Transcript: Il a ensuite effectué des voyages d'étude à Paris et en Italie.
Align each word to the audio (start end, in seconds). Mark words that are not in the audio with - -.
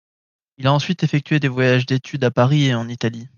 Il 0.57 0.65
a 0.65 0.73
ensuite 0.73 1.03
effectué 1.03 1.39
des 1.39 1.47
voyages 1.47 1.85
d'étude 1.85 2.23
à 2.23 2.31
Paris 2.31 2.65
et 2.65 2.73
en 2.73 2.87
Italie. 2.89 3.29